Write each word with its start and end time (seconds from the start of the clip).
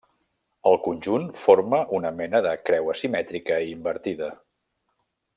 El 0.69 0.77
conjunt 0.85 1.27
forma 1.41 1.81
una 1.99 2.11
mena 2.21 2.41
de 2.47 2.53
creu 2.69 2.89
asimètrica 2.97 3.59
i 3.67 3.71
invertida. 3.77 4.31